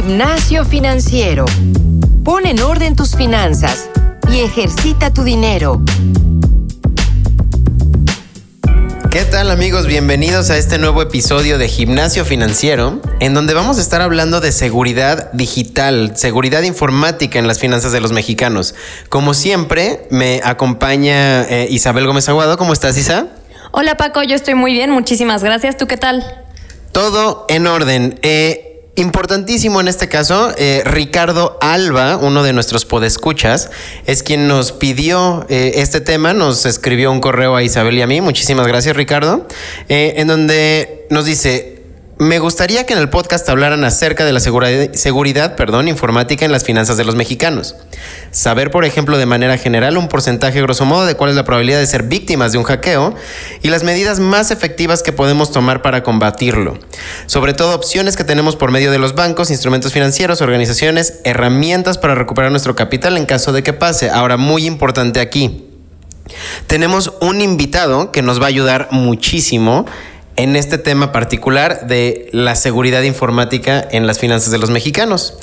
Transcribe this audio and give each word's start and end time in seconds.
Gimnasio 0.00 0.64
Financiero. 0.64 1.44
Pon 2.22 2.46
en 2.46 2.60
orden 2.60 2.94
tus 2.94 3.16
finanzas 3.16 3.90
y 4.30 4.42
ejercita 4.42 5.12
tu 5.12 5.24
dinero. 5.24 5.82
¿Qué 9.10 9.24
tal 9.24 9.50
amigos? 9.50 9.88
Bienvenidos 9.88 10.50
a 10.50 10.56
este 10.56 10.78
nuevo 10.78 11.02
episodio 11.02 11.58
de 11.58 11.66
Gimnasio 11.66 12.24
Financiero, 12.24 13.02
en 13.18 13.34
donde 13.34 13.54
vamos 13.54 13.78
a 13.78 13.80
estar 13.80 14.00
hablando 14.00 14.40
de 14.40 14.52
seguridad 14.52 15.32
digital, 15.32 16.16
seguridad 16.16 16.62
informática 16.62 17.40
en 17.40 17.48
las 17.48 17.58
finanzas 17.58 17.90
de 17.90 18.00
los 18.00 18.12
mexicanos. 18.12 18.76
Como 19.08 19.34
siempre, 19.34 20.06
me 20.10 20.40
acompaña 20.44 21.42
eh, 21.42 21.66
Isabel 21.70 22.06
Gómez 22.06 22.28
Aguado. 22.28 22.56
¿Cómo 22.56 22.72
estás, 22.72 22.96
Isa? 22.96 23.26
Hola 23.72 23.96
Paco, 23.96 24.22
yo 24.22 24.36
estoy 24.36 24.54
muy 24.54 24.74
bien, 24.74 24.92
muchísimas 24.92 25.42
gracias. 25.42 25.76
¿Tú 25.76 25.88
qué 25.88 25.96
tal? 25.96 26.44
Todo 26.92 27.46
en 27.48 27.66
orden. 27.66 28.20
Eh, 28.22 28.67
Importantísimo 28.98 29.80
en 29.80 29.86
este 29.86 30.08
caso, 30.08 30.52
eh, 30.58 30.82
Ricardo 30.84 31.56
Alba, 31.60 32.16
uno 32.16 32.42
de 32.42 32.52
nuestros 32.52 32.84
podescuchas, 32.84 33.70
es 34.06 34.24
quien 34.24 34.48
nos 34.48 34.72
pidió 34.72 35.46
eh, 35.48 35.74
este 35.76 36.00
tema, 36.00 36.34
nos 36.34 36.66
escribió 36.66 37.12
un 37.12 37.20
correo 37.20 37.54
a 37.54 37.62
Isabel 37.62 37.96
y 37.96 38.02
a 38.02 38.08
mí, 38.08 38.20
muchísimas 38.20 38.66
gracias 38.66 38.96
Ricardo, 38.96 39.46
eh, 39.88 40.14
en 40.16 40.26
donde 40.26 41.06
nos 41.10 41.26
dice, 41.26 41.77
me 42.18 42.40
gustaría 42.40 42.84
que 42.84 42.94
en 42.94 42.98
el 42.98 43.10
podcast 43.10 43.48
hablaran 43.48 43.84
acerca 43.84 44.24
de 44.24 44.32
la 44.32 44.40
seguridad, 44.40 45.54
perdón, 45.54 45.86
informática 45.86 46.44
en 46.44 46.50
las 46.50 46.64
finanzas 46.64 46.96
de 46.96 47.04
los 47.04 47.14
mexicanos. 47.14 47.76
Saber, 48.32 48.72
por 48.72 48.84
ejemplo, 48.84 49.18
de 49.18 49.26
manera 49.26 49.56
general 49.56 49.96
un 49.96 50.08
porcentaje 50.08 50.60
grosso 50.60 50.84
modo 50.84 51.06
de 51.06 51.14
cuál 51.14 51.30
es 51.30 51.36
la 51.36 51.44
probabilidad 51.44 51.78
de 51.78 51.86
ser 51.86 52.02
víctimas 52.02 52.50
de 52.50 52.58
un 52.58 52.64
hackeo 52.64 53.14
y 53.62 53.68
las 53.68 53.84
medidas 53.84 54.18
más 54.18 54.50
efectivas 54.50 55.04
que 55.04 55.12
podemos 55.12 55.52
tomar 55.52 55.80
para 55.80 56.02
combatirlo. 56.02 56.78
Sobre 57.26 57.54
todo 57.54 57.74
opciones 57.74 58.16
que 58.16 58.24
tenemos 58.24 58.56
por 58.56 58.72
medio 58.72 58.90
de 58.90 58.98
los 58.98 59.14
bancos, 59.14 59.50
instrumentos 59.50 59.92
financieros, 59.92 60.40
organizaciones, 60.40 61.20
herramientas 61.22 61.98
para 61.98 62.16
recuperar 62.16 62.50
nuestro 62.50 62.74
capital 62.74 63.16
en 63.16 63.26
caso 63.26 63.52
de 63.52 63.62
que 63.62 63.72
pase. 63.72 64.10
Ahora, 64.10 64.36
muy 64.36 64.66
importante 64.66 65.20
aquí. 65.20 65.66
Tenemos 66.66 67.12
un 67.20 67.40
invitado 67.40 68.10
que 68.10 68.22
nos 68.22 68.40
va 68.40 68.46
a 68.46 68.48
ayudar 68.48 68.88
muchísimo 68.90 69.86
en 70.38 70.54
este 70.56 70.78
tema 70.78 71.12
particular 71.12 71.86
de 71.88 72.28
la 72.32 72.54
seguridad 72.54 73.02
informática 73.02 73.86
en 73.90 74.06
las 74.06 74.18
finanzas 74.20 74.52
de 74.52 74.58
los 74.58 74.70
mexicanos. 74.70 75.36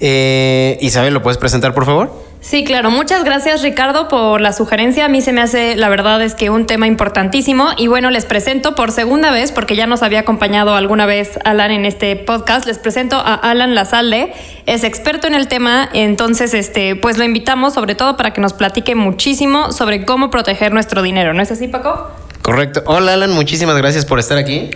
Eh, 0.00 0.78
Isabel, 0.80 1.12
¿lo 1.12 1.22
puedes 1.22 1.36
presentar, 1.36 1.74
por 1.74 1.84
favor? 1.84 2.26
Sí, 2.40 2.62
claro. 2.62 2.92
Muchas 2.92 3.24
gracias 3.24 3.62
Ricardo 3.62 4.06
por 4.06 4.40
la 4.40 4.52
sugerencia. 4.52 5.06
A 5.06 5.08
mí 5.08 5.20
se 5.20 5.32
me 5.32 5.40
hace, 5.40 5.74
la 5.74 5.88
verdad 5.88 6.22
es 6.22 6.36
que 6.36 6.48
un 6.48 6.66
tema 6.66 6.86
importantísimo. 6.86 7.70
Y 7.76 7.88
bueno, 7.88 8.10
les 8.10 8.24
presento 8.24 8.76
por 8.76 8.92
segunda 8.92 9.32
vez, 9.32 9.50
porque 9.50 9.74
ya 9.74 9.88
nos 9.88 10.04
había 10.04 10.20
acompañado 10.20 10.76
alguna 10.76 11.06
vez 11.06 11.40
Alan 11.44 11.72
en 11.72 11.84
este 11.84 12.14
podcast, 12.14 12.66
les 12.66 12.78
presento 12.78 13.16
a 13.16 13.34
Alan 13.34 13.74
Lazalde. 13.74 14.32
Es 14.66 14.84
experto 14.84 15.26
en 15.26 15.34
el 15.34 15.48
tema, 15.48 15.88
entonces 15.92 16.54
este, 16.54 16.94
pues 16.94 17.18
lo 17.18 17.24
invitamos 17.24 17.74
sobre 17.74 17.96
todo 17.96 18.16
para 18.16 18.32
que 18.32 18.40
nos 18.40 18.52
platique 18.52 18.94
muchísimo 18.94 19.72
sobre 19.72 20.04
cómo 20.04 20.30
proteger 20.30 20.72
nuestro 20.72 21.02
dinero. 21.02 21.34
¿No 21.34 21.42
es 21.42 21.50
así, 21.50 21.66
Paco? 21.66 22.12
Correcto. 22.46 22.84
Hola 22.86 23.14
Alan, 23.14 23.32
muchísimas 23.32 23.76
gracias 23.76 24.04
por 24.04 24.20
estar 24.20 24.38
aquí. 24.38 24.70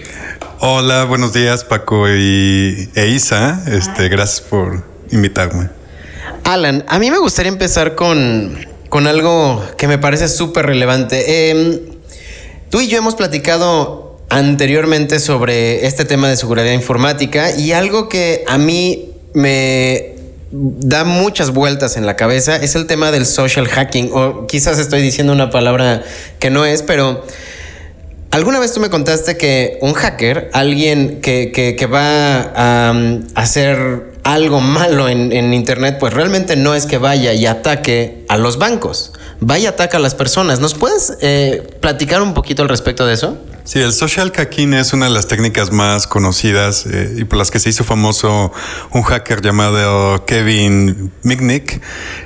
Hola, 0.59 1.05
buenos 1.05 1.33
días 1.33 1.63
Paco 1.63 2.09
y, 2.09 2.89
e 2.97 3.07
Isa. 3.11 3.63
Este, 3.69 4.09
gracias 4.09 4.41
por 4.41 4.83
invitarme. 5.13 5.69
Alan, 6.43 6.85
a 6.89 6.99
mí 6.99 7.13
me 7.13 7.19
gustaría 7.19 7.53
empezar 7.53 7.95
con, 7.95 8.59
con 8.89 9.07
algo 9.07 9.65
que 9.79 9.87
me 9.87 9.99
parece 9.99 10.27
súper 10.27 10.67
relevante. 10.67 11.51
Em, 11.51 11.79
tú 12.71 12.81
y 12.81 12.89
yo 12.89 12.99
hemos 12.99 13.15
platicado 13.15 14.19
anteriormente 14.31 15.21
sobre 15.21 15.87
este 15.87 16.05
tema 16.05 16.29
de 16.29 16.37
seguridad 16.37 16.73
informática 16.73 17.57
y 17.57 17.71
algo 17.71 18.09
que 18.09 18.43
a 18.49 18.59
mí 18.59 19.13
me 19.33 20.17
da 20.51 21.05
muchas 21.05 21.53
vueltas 21.53 21.97
en 21.97 22.05
la 22.05 22.17
cabeza 22.17 22.57
es 22.57 22.75
el 22.75 22.89
tema 22.89 23.13
del 23.13 23.27
social 23.27 23.69
hacking 23.69 24.11
o 24.13 24.49
quizás 24.49 24.81
estoy 24.81 25.03
diciendo 25.03 25.33
una 25.33 25.51
palabra 25.51 26.03
que 26.41 26.51
no 26.51 26.65
es, 26.65 26.83
pero 26.83 27.25
Alguna 28.31 28.61
vez 28.61 28.73
tú 28.73 28.79
me 28.79 28.91
contaste 28.91 29.37
que 29.37 29.79
un 29.83 29.93
hacker, 29.93 30.51
alguien 30.53 31.21
que, 31.21 31.89
va 31.93 32.53
a, 32.55 32.95
hacer 33.35 34.13
algo 34.23 34.61
malo 34.61 35.09
en, 35.09 35.53
Internet, 35.53 35.97
pues 35.99 36.15
realmente 36.15 36.55
no 36.55 36.77
es 36.77 36.87
que 36.87 36.99
vaya 36.99 37.33
y 37.33 37.47
ataque 37.47 38.25
a 38.29 38.37
los 38.37 38.57
bancos, 38.57 39.13
vaya 39.41 39.65
y 39.65 39.67
ataca 39.67 39.97
a 39.97 40.01
las 40.01 40.15
personas. 40.15 40.61
¿Nos 40.61 40.75
puedes 40.75 41.19
eh, 41.23 41.77
platicar 41.81 42.23
un 42.23 42.33
poquito 42.33 42.63
al 42.63 42.69
respecto 42.69 43.05
de 43.05 43.15
eso? 43.15 43.37
Sí, 43.71 43.79
el 43.79 43.93
social 43.93 44.33
hacking 44.33 44.75
es 44.75 44.93
una 44.95 45.07
de 45.07 45.13
las 45.13 45.29
técnicas 45.29 45.71
más 45.71 46.09
conocidas 46.09 46.87
eh, 46.87 47.15
y 47.19 47.25
por 47.25 47.39
las 47.39 47.53
que 47.53 47.61
se 47.61 47.69
hizo 47.69 47.85
famoso 47.85 48.53
un 48.91 49.03
hacker 49.03 49.43
llamado 49.43 50.25
Kevin 50.25 51.13
Mitnick. 51.23 51.81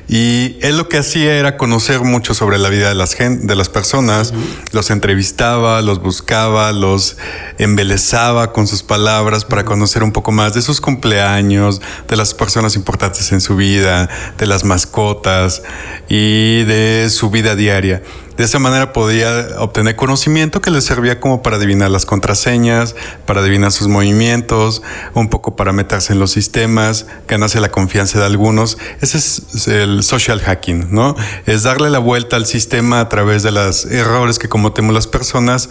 Y 0.08 0.56
él 0.62 0.78
lo 0.78 0.88
que 0.88 0.96
hacía 0.96 1.34
era 1.34 1.58
conocer 1.58 2.00
mucho 2.00 2.32
sobre 2.32 2.56
la 2.56 2.70
vida 2.70 2.88
de 2.88 2.94
las, 2.94 3.18
de 3.18 3.54
las 3.56 3.68
personas, 3.68 4.32
los 4.72 4.90
entrevistaba, 4.90 5.82
los 5.82 6.00
buscaba, 6.00 6.72
los 6.72 7.18
embelezaba 7.58 8.54
con 8.54 8.66
sus 8.66 8.82
palabras 8.82 9.44
para 9.44 9.66
conocer 9.66 10.02
un 10.02 10.12
poco 10.12 10.32
más 10.32 10.54
de 10.54 10.62
sus 10.62 10.80
cumpleaños, 10.80 11.82
de 12.08 12.16
las 12.16 12.32
personas 12.32 12.74
importantes 12.74 13.32
en 13.32 13.42
su 13.42 13.54
vida, 13.54 14.08
de 14.38 14.46
las 14.46 14.64
mascotas 14.64 15.62
y 16.08 16.62
de 16.64 17.08
su 17.10 17.28
vida 17.28 17.54
diaria. 17.54 18.02
De 18.36 18.42
esa 18.42 18.58
manera 18.58 18.92
podía 18.92 19.46
obtener 19.58 19.94
conocimiento 19.94 20.60
que 20.60 20.72
le 20.72 20.80
servía 20.80 21.20
como 21.20 21.33
para 21.42 21.56
adivinar 21.56 21.90
las 21.90 22.06
contraseñas, 22.06 22.94
para 23.26 23.40
adivinar 23.40 23.72
sus 23.72 23.88
movimientos, 23.88 24.82
un 25.14 25.28
poco 25.28 25.56
para 25.56 25.72
meterse 25.72 26.12
en 26.12 26.18
los 26.18 26.32
sistemas, 26.32 27.06
ganarse 27.28 27.60
la 27.60 27.70
confianza 27.70 28.18
de 28.18 28.26
algunos. 28.26 28.78
Ese 29.00 29.18
es 29.18 29.68
el 29.68 30.02
social 30.02 30.40
hacking, 30.40 30.94
¿no? 30.94 31.16
Es 31.46 31.62
darle 31.62 31.90
la 31.90 31.98
vuelta 31.98 32.36
al 32.36 32.46
sistema 32.46 33.00
a 33.00 33.08
través 33.08 33.42
de 33.42 33.52
los 33.52 33.86
errores 33.86 34.38
que 34.38 34.48
cometemos 34.48 34.94
las 34.94 35.06
personas 35.06 35.70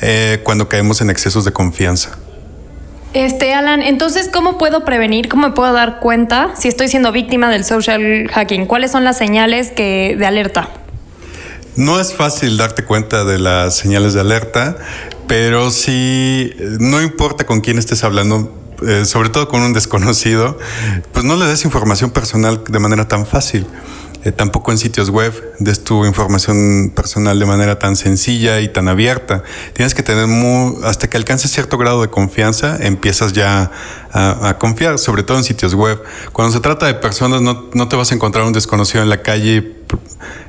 eh, 0.00 0.40
cuando 0.44 0.68
caemos 0.68 1.00
en 1.00 1.10
excesos 1.10 1.44
de 1.44 1.52
confianza. 1.52 2.18
Este, 3.14 3.54
Alan, 3.54 3.80
entonces, 3.80 4.28
¿cómo 4.32 4.58
puedo 4.58 4.84
prevenir, 4.84 5.28
cómo 5.28 5.48
me 5.48 5.54
puedo 5.54 5.72
dar 5.72 6.00
cuenta 6.00 6.50
si 6.56 6.66
estoy 6.66 6.88
siendo 6.88 7.12
víctima 7.12 7.48
del 7.48 7.64
social 7.64 8.28
hacking? 8.28 8.66
¿Cuáles 8.66 8.90
son 8.90 9.04
las 9.04 9.16
señales 9.16 9.70
que, 9.70 10.16
de 10.18 10.26
alerta? 10.26 10.68
No 11.76 12.00
es 12.00 12.14
fácil 12.14 12.56
darte 12.56 12.84
cuenta 12.84 13.24
de 13.24 13.38
las 13.38 13.76
señales 13.76 14.14
de 14.14 14.20
alerta, 14.20 14.76
pero 15.26 15.70
si 15.70 16.54
no 16.78 17.02
importa 17.02 17.46
con 17.46 17.60
quién 17.60 17.78
estés 17.78 18.04
hablando, 18.04 18.54
eh, 18.86 19.04
sobre 19.04 19.28
todo 19.28 19.48
con 19.48 19.62
un 19.62 19.72
desconocido, 19.72 20.58
pues 21.12 21.24
no 21.24 21.34
le 21.34 21.46
des 21.46 21.64
información 21.64 22.10
personal 22.10 22.62
de 22.68 22.78
manera 22.78 23.08
tan 23.08 23.26
fácil. 23.26 23.66
Eh, 24.24 24.32
tampoco 24.32 24.72
en 24.72 24.78
sitios 24.78 25.10
web 25.10 25.34
des 25.58 25.84
tu 25.84 26.06
información 26.06 26.90
personal 26.94 27.38
de 27.38 27.44
manera 27.44 27.78
tan 27.78 27.94
sencilla 27.94 28.60
y 28.60 28.68
tan 28.68 28.88
abierta. 28.88 29.42
Tienes 29.74 29.94
que 29.94 30.02
tener 30.02 30.26
hasta 30.82 31.10
que 31.10 31.18
alcances 31.18 31.50
cierto 31.50 31.76
grado 31.76 32.00
de 32.00 32.08
confianza, 32.08 32.78
empiezas 32.80 33.34
ya 33.34 33.70
a, 34.12 34.56
confiar, 34.58 34.98
sobre 34.98 35.24
todo 35.24 35.36
en 35.36 35.44
sitios 35.44 35.74
web. 35.74 36.02
Cuando 36.32 36.54
se 36.54 36.60
trata 36.60 36.86
de 36.86 36.94
personas, 36.94 37.42
no, 37.42 37.66
no, 37.74 37.88
te 37.88 37.96
vas 37.96 38.12
a 38.12 38.14
encontrar 38.14 38.44
un 38.44 38.54
desconocido 38.54 39.02
en 39.02 39.10
la 39.10 39.20
calle 39.20 39.74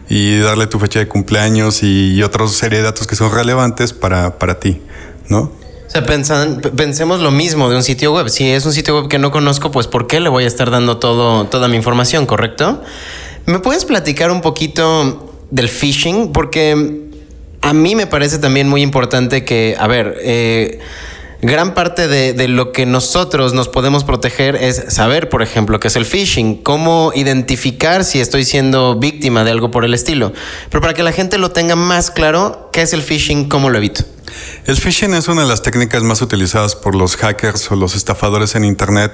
y 0.08 0.38
darle 0.40 0.68
tu 0.68 0.80
fecha 0.80 1.00
de 1.00 1.10
cumpleaños 1.10 1.84
y, 1.84 2.24
otra 2.24 2.48
serie 2.48 2.80
de 2.80 2.86
datos 2.86 3.08
que 3.08 3.18
son 3.18 3.34
relevantes 3.34 3.92
para, 3.92 4.40
para 4.40 4.58
ti, 4.58 4.82
¿no? 5.28 5.52
O 5.88 5.90
sea, 5.90 6.06
pensan, 6.06 6.62
pensemos 6.62 7.20
lo 7.20 7.32
mismo 7.32 7.70
de 7.70 7.76
un 7.76 7.84
sitio 7.84 8.14
web. 8.14 8.30
Si 8.30 8.50
es 8.50 8.66
un 8.66 8.72
sitio 8.72 9.02
web 9.02 9.10
que 9.10 9.20
no 9.20 9.32
conozco, 9.32 9.72
pues 9.72 9.88
¿por 9.88 10.08
qué 10.08 10.20
le 10.20 10.30
voy 10.30 10.46
a 10.46 10.48
estar 10.48 10.72
dando 10.72 10.98
todo, 10.98 11.46
toda 11.48 11.68
mi 11.68 11.76
información, 11.76 12.26
correcto? 12.26 12.82
¿Me 13.46 13.60
puedes 13.60 13.86
platicar 13.86 14.32
un 14.32 14.42
poquito 14.42 15.34
del 15.52 15.70
phishing? 15.70 16.32
Porque 16.32 17.06
a 17.62 17.74
mí 17.74 17.96
me 17.96 18.08
parece 18.08 18.40
también 18.40 18.68
muy 18.68 18.82
importante 18.82 19.46
que, 19.46 19.76
a 19.80 19.88
ver, 19.88 20.18
eh, 20.22 20.80
gran 21.42 21.74
parte 21.76 22.08
de, 22.08 22.48
lo 22.48 22.72
que 22.72 22.86
nosotros 22.86 23.54
nos 23.54 23.68
podemos 23.68 24.04
proteger 24.04 24.56
es 24.56 24.86
saber, 24.90 25.30
por 25.30 25.44
ejemplo, 25.44 25.80
qué 25.80 25.90
es 25.90 25.96
el 25.96 26.06
phishing, 26.06 26.64
cómo 26.64 27.12
identificar 27.14 28.04
si 28.04 28.20
estoy 28.20 28.46
siendo 28.46 28.96
víctima 28.96 29.44
de 29.44 29.52
algo 29.52 29.70
por 29.70 29.86
el 29.86 29.94
estilo. 29.94 30.34
Pero 30.70 30.82
para 30.82 30.94
que 30.94 31.04
la 31.04 31.12
gente 31.12 31.38
lo 31.38 31.52
tenga 31.52 31.76
más 31.76 32.10
claro, 32.10 32.70
¿qué 32.74 32.82
es 32.82 32.94
el 32.94 33.04
phishing? 33.04 33.48
¿Cómo 33.48 33.70
lo 33.70 33.78
evito? 33.78 34.04
El 34.66 34.76
phishing 34.76 35.14
es 35.14 35.28
una 35.28 35.44
de 35.44 35.48
las 35.48 35.62
técnicas 35.62 36.02
más 36.04 36.22
utilizadas 36.22 36.76
por 36.76 36.96
los 36.96 37.16
hackers 37.16 37.72
o 37.72 37.76
los 37.76 37.96
estafadores 37.96 38.56
en 38.56 38.66
Internet, 38.66 39.12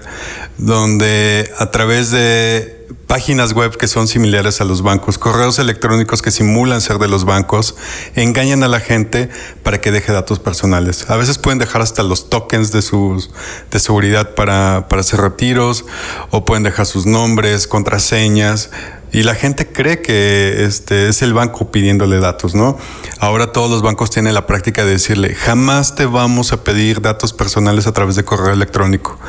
donde 0.57 1.51
a 1.57 1.69
través 1.69 2.11
de 2.11 2.80
páginas 3.07 3.53
web 3.53 3.77
que 3.77 3.88
son 3.88 4.07
similares 4.07 4.61
a 4.61 4.65
los 4.65 4.81
bancos, 4.81 5.17
correos 5.17 5.59
electrónicos 5.59 6.21
que 6.21 6.31
simulan 6.31 6.81
ser 6.81 6.97
de 6.97 7.07
los 7.07 7.25
bancos, 7.25 7.75
engañan 8.15 8.63
a 8.63 8.67
la 8.67 8.79
gente 8.79 9.29
para 9.63 9.81
que 9.81 9.91
deje 9.91 10.11
datos 10.11 10.39
personales. 10.39 11.09
A 11.09 11.17
veces 11.17 11.38
pueden 11.38 11.59
dejar 11.59 11.81
hasta 11.81 12.03
los 12.03 12.29
tokens 12.29 12.71
de, 12.71 12.81
sus, 12.81 13.31
de 13.69 13.79
seguridad 13.79 14.35
para, 14.35 14.88
para 14.89 15.01
hacer 15.01 15.21
retiros 15.21 15.85
o 16.29 16.45
pueden 16.45 16.63
dejar 16.63 16.85
sus 16.85 17.05
nombres, 17.05 17.67
contraseñas. 17.67 18.69
Y 19.13 19.23
la 19.23 19.35
gente 19.35 19.67
cree 19.67 20.01
que 20.01 20.63
este 20.63 21.09
es 21.09 21.21
el 21.21 21.33
banco 21.33 21.69
pidiéndole 21.69 22.19
datos, 22.19 22.55
¿no? 22.55 22.77
Ahora 23.19 23.51
todos 23.51 23.69
los 23.69 23.81
bancos 23.81 24.09
tienen 24.09 24.33
la 24.33 24.47
práctica 24.47 24.85
de 24.85 24.91
decirle, 24.91 25.35
jamás 25.35 25.95
te 25.95 26.05
vamos 26.05 26.53
a 26.53 26.63
pedir 26.63 27.01
datos 27.01 27.33
personales 27.33 27.88
a 27.88 27.91
través 27.91 28.15
de 28.15 28.23
correo 28.23 28.53
electrónico 28.53 29.19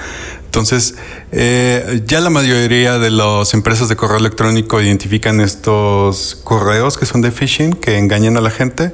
Entonces, 0.53 0.97
eh, 1.33 2.03
ya 2.05 2.21
la 2.21 2.29
mayoría 2.29 2.99
de 2.99 3.09
las 3.09 3.55
empresas 3.55 3.89
de 3.89 3.97
correo 3.97 4.19
electrónico 4.19 4.83
identifican 4.83 5.41
estos 5.41 6.35
correos 6.45 6.99
que 6.99 7.07
son 7.07 7.23
de 7.23 7.31
phishing, 7.31 7.73
que 7.73 7.97
engañan 7.97 8.37
a 8.37 8.43
la 8.43 8.51
gente, 8.51 8.93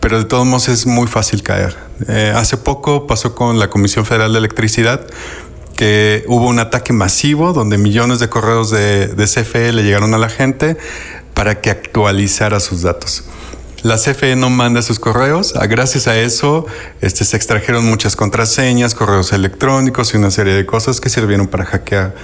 pero 0.00 0.18
de 0.18 0.26
todos 0.26 0.44
modos 0.44 0.68
es 0.68 0.84
muy 0.84 1.06
fácil 1.06 1.42
caer. 1.42 1.78
Eh, 2.08 2.34
hace 2.36 2.58
poco 2.58 3.06
pasó 3.06 3.34
con 3.34 3.58
la 3.58 3.70
Comisión 3.70 4.04
Federal 4.04 4.34
de 4.34 4.38
Electricidad 4.40 5.06
que 5.76 6.24
hubo 6.28 6.46
un 6.46 6.58
ataque 6.58 6.92
masivo 6.92 7.54
donde 7.54 7.78
millones 7.78 8.18
de 8.18 8.28
correos 8.28 8.70
de, 8.70 9.06
de 9.06 9.24
CFE 9.24 9.72
le 9.72 9.84
llegaron 9.84 10.12
a 10.12 10.18
la 10.18 10.28
gente 10.28 10.76
para 11.32 11.62
que 11.62 11.70
actualizara 11.70 12.60
sus 12.60 12.82
datos. 12.82 13.24
La 13.82 13.96
CFE 13.96 14.34
no 14.34 14.50
manda 14.50 14.82
sus 14.82 14.98
correos. 14.98 15.54
Ah, 15.56 15.66
gracias 15.66 16.08
a 16.08 16.18
eso 16.18 16.66
este, 17.00 17.24
se 17.24 17.36
extrajeron 17.36 17.84
muchas 17.84 18.16
contraseñas, 18.16 18.94
correos 18.94 19.32
electrónicos 19.32 20.12
y 20.14 20.16
una 20.16 20.30
serie 20.30 20.54
de 20.54 20.66
cosas 20.66 21.00
que 21.00 21.08
sirvieron 21.08 21.46
para 21.46 21.64
hackear 21.64 22.14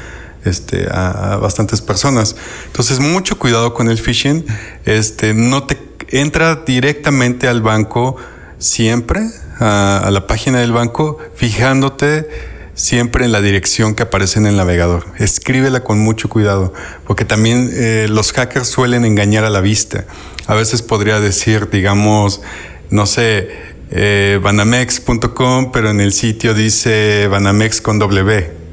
este, 0.44 0.88
a, 0.90 1.36
bastantes 1.40 1.80
personas. 1.80 2.34
Entonces, 2.66 2.98
mucho 2.98 3.38
cuidado 3.38 3.72
con 3.72 3.88
el 3.88 3.98
phishing. 3.98 4.44
Este, 4.84 5.32
no 5.32 5.64
te 5.64 5.78
entra 6.08 6.56
directamente 6.56 7.46
al 7.46 7.62
banco 7.62 8.16
siempre, 8.58 9.22
a, 9.60 9.98
a 9.98 10.10
la 10.10 10.26
página 10.26 10.58
del 10.58 10.72
banco, 10.72 11.18
fijándote 11.36 12.28
siempre 12.74 13.24
en 13.24 13.32
la 13.32 13.40
dirección 13.40 13.94
que 13.94 14.02
aparece 14.02 14.38
en 14.38 14.46
el 14.46 14.56
navegador. 14.56 15.06
Escríbela 15.18 15.80
con 15.80 15.98
mucho 15.98 16.28
cuidado, 16.28 16.72
porque 17.06 17.24
también 17.24 17.70
eh, 17.72 18.06
los 18.10 18.32
hackers 18.32 18.68
suelen 18.68 19.04
engañar 19.04 19.44
a 19.44 19.50
la 19.50 19.60
vista. 19.60 20.04
A 20.46 20.54
veces 20.54 20.82
podría 20.82 21.20
decir, 21.20 21.70
digamos, 21.70 22.42
no 22.90 23.06
sé, 23.06 23.48
eh, 23.90 24.38
banamex.com, 24.42 25.72
pero 25.72 25.90
en 25.90 26.00
el 26.00 26.12
sitio 26.12 26.54
dice 26.54 27.28
banamex 27.28 27.80
con 27.80 27.98
W. 27.98 28.64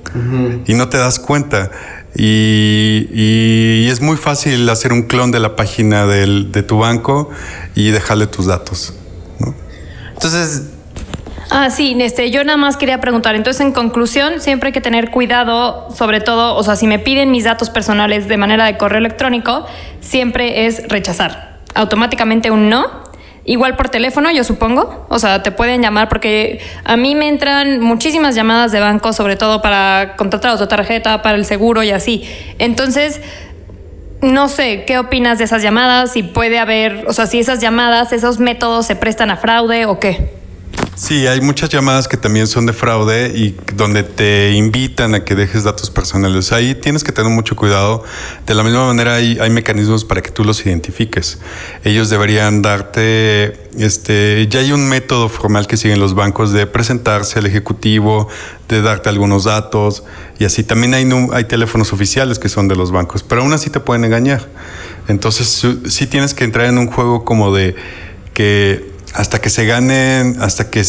Y 0.68 0.74
no 0.74 0.90
te 0.90 0.98
das 0.98 1.20
cuenta. 1.20 1.72
Y, 2.14 3.88
es 3.88 4.02
muy 4.02 4.18
fácil 4.18 4.68
hacer 4.70 4.92
un 4.92 5.04
clon 5.04 5.32
de 5.32 5.40
la 5.40 5.56
página 5.56 6.06
de 6.06 6.64
tu 6.64 6.80
banco 6.80 7.30
y 7.76 7.92
dejarle 7.92 8.28
tus 8.28 8.48
datos. 8.48 8.94
Entonces, 10.14 10.64
Ah, 11.54 11.70
sí, 11.70 11.98
este, 12.00 12.32
yo 12.32 12.46
nada 12.46 12.56
más 12.56 12.78
quería 12.78 13.02
preguntar. 13.02 13.36
Entonces, 13.36 13.60
en 13.60 13.74
conclusión, 13.74 14.40
siempre 14.40 14.68
hay 14.68 14.74
que 14.74 14.80
tener 14.80 15.12
cuidado, 15.12 15.90
sobre 15.94 16.22
todo, 16.22 16.56
o 16.56 16.64
sea, 16.64 16.78
si 16.78 16.88
me 16.88 16.98
piden 16.98 17.30
mis 17.30 17.44
datos 17.44 17.70
personales 17.70 18.30
de 18.30 18.38
manera 18.38 18.64
de 18.66 18.78
correo 18.78 19.00
electrónico, 19.00 19.66
siempre 20.00 20.66
es 20.66 20.88
rechazar. 20.88 21.51
Automáticamente 21.74 22.52
un 22.52 22.70
no. 22.70 23.02
Igual 23.44 23.76
por 23.76 23.90
teléfono, 23.90 24.30
yo 24.32 24.44
supongo. 24.44 25.06
O 25.10 25.18
sea, 25.18 25.42
te 25.42 25.52
pueden 25.52 25.82
llamar 25.82 26.10
porque 26.10 26.60
a 26.84 26.96
mí 26.96 27.16
me 27.16 27.28
entran 27.28 27.82
muchísimas 27.82 28.36
llamadas 28.36 28.72
de 28.72 28.80
banco, 28.80 29.14
sobre 29.14 29.36
todo 29.36 29.62
para 29.62 30.16
contratar 30.16 30.68
tarjeta, 30.68 31.22
para 31.22 31.38
el 31.38 31.46
seguro 31.46 31.82
y 31.84 31.90
así. 31.90 32.24
Entonces, 32.60 33.20
no 34.22 34.48
sé, 34.48 34.84
¿qué 34.86 35.00
opinas 35.00 35.40
de 35.40 35.46
esas 35.46 35.64
llamadas? 35.64 36.12
Si 36.12 36.22
puede 36.22 36.60
haber, 36.60 37.06
o 37.08 37.14
sea, 37.14 37.26
si 37.26 37.40
esas 37.40 37.60
llamadas, 37.60 38.14
esos 38.14 38.40
métodos 38.40 38.86
se 38.86 38.96
prestan 38.96 39.32
a 39.32 39.38
fraude 39.38 39.86
o 39.86 40.00
qué. 40.00 40.41
Sí, 40.96 41.26
hay 41.26 41.40
muchas 41.40 41.70
llamadas 41.70 42.08
que 42.08 42.18
también 42.18 42.48
son 42.48 42.66
de 42.66 42.74
fraude 42.74 43.32
y 43.34 43.58
donde 43.76 44.04
te 44.04 44.52
invitan 44.52 45.16
a 45.16 45.24
que 45.24 45.36
dejes 45.36 45.64
datos 45.64 45.90
personales. 45.90 46.52
Ahí 46.52 46.76
tienes 46.76 47.04
que 47.04 47.14
tener 47.14 47.32
mucho 47.32 47.56
cuidado. 47.56 48.04
De 48.46 48.54
la 48.54 48.62
misma 48.62 48.88
manera 48.88 49.16
hay, 49.16 49.40
hay 49.40 49.50
mecanismos 49.50 50.04
para 50.04 50.22
que 50.22 50.32
tú 50.32 50.44
los 50.44 50.64
identifiques. 50.66 51.40
Ellos 51.86 52.10
deberían 52.10 52.62
darte, 52.62 53.70
este, 53.78 54.48
ya 54.50 54.60
hay 54.60 54.74
un 54.74 54.88
método 54.90 55.30
formal 55.30 55.66
que 55.66 55.78
siguen 55.78 56.00
los 56.00 56.14
bancos 56.14 56.52
de 56.52 56.68
presentarse 56.68 57.40
al 57.40 57.46
ejecutivo, 57.46 58.28
de 58.68 58.82
darte 58.82 59.08
algunos 59.08 59.46
datos 59.46 60.04
y 60.40 60.46
así. 60.46 60.64
También 60.64 60.94
hay, 60.94 61.10
hay 61.32 61.46
teléfonos 61.46 61.94
oficiales 61.94 62.38
que 62.38 62.50
son 62.50 62.68
de 62.68 62.76
los 62.76 62.92
bancos, 62.92 63.24
pero 63.24 63.42
aún 63.42 63.54
así 63.54 63.70
te 63.70 63.80
pueden 63.80 64.04
engañar. 64.04 64.46
Entonces 65.08 65.66
sí 65.88 66.08
tienes 66.08 66.34
que 66.34 66.44
entrar 66.44 66.68
en 66.68 66.78
un 66.78 66.88
juego 66.88 67.24
como 67.24 67.56
de 67.56 67.76
que 68.34 68.91
hasta 69.14 69.40
que 69.40 69.50
se 69.50 69.66
ganen, 69.66 70.38
hasta 70.42 70.70
que 70.70 70.84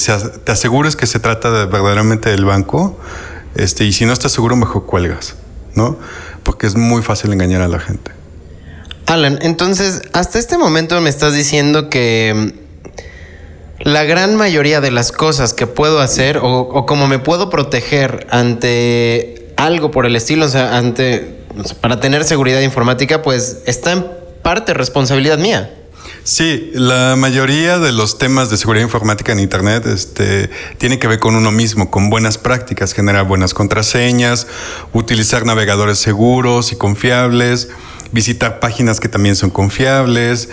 te 0.44 0.52
asegures 0.52 0.96
que 0.96 1.06
se 1.06 1.18
trata 1.18 1.50
de, 1.50 1.66
verdaderamente 1.66 2.30
del 2.30 2.44
banco, 2.44 2.98
este, 3.54 3.84
y 3.84 3.92
si 3.92 4.06
no 4.06 4.12
estás 4.12 4.32
seguro, 4.32 4.56
mejor 4.56 4.86
cuelgas, 4.86 5.34
¿no? 5.74 5.98
Porque 6.42 6.66
es 6.66 6.76
muy 6.76 7.02
fácil 7.02 7.32
engañar 7.32 7.62
a 7.62 7.68
la 7.68 7.78
gente. 7.78 8.12
Alan, 9.06 9.38
entonces, 9.42 10.02
hasta 10.12 10.38
este 10.38 10.56
momento 10.56 11.00
me 11.00 11.10
estás 11.10 11.34
diciendo 11.34 11.90
que 11.90 12.32
mm, 12.34 13.88
la 13.88 14.04
gran 14.04 14.36
mayoría 14.36 14.80
de 14.80 14.90
las 14.90 15.12
cosas 15.12 15.54
que 15.54 15.66
puedo 15.66 16.00
hacer 16.00 16.38
o, 16.38 16.60
o 16.60 16.86
como 16.86 17.08
me 17.08 17.18
puedo 17.18 17.50
proteger 17.50 18.26
ante 18.30 19.52
algo 19.56 19.90
por 19.90 20.06
el 20.06 20.16
estilo, 20.16 20.46
o 20.46 20.48
sea, 20.48 20.76
ante, 20.76 21.44
para 21.80 22.00
tener 22.00 22.24
seguridad 22.24 22.60
informática, 22.60 23.22
pues 23.22 23.62
está 23.66 23.92
en 23.92 24.06
parte 24.42 24.74
responsabilidad 24.74 25.38
mía. 25.38 25.70
Sí, 26.24 26.70
la 26.74 27.16
mayoría 27.16 27.80
de 27.80 27.90
los 27.90 28.16
temas 28.16 28.48
de 28.48 28.56
seguridad 28.56 28.84
informática 28.84 29.32
en 29.32 29.40
Internet 29.40 29.86
este, 29.86 30.50
tiene 30.78 31.00
que 31.00 31.08
ver 31.08 31.18
con 31.18 31.34
uno 31.34 31.50
mismo, 31.50 31.90
con 31.90 32.10
buenas 32.10 32.38
prácticas, 32.38 32.92
generar 32.92 33.26
buenas 33.26 33.54
contraseñas, 33.54 34.46
utilizar 34.92 35.44
navegadores 35.44 35.98
seguros 35.98 36.70
y 36.70 36.76
confiables, 36.76 37.70
visitar 38.12 38.60
páginas 38.60 39.00
que 39.00 39.08
también 39.08 39.34
son 39.34 39.50
confiables, 39.50 40.48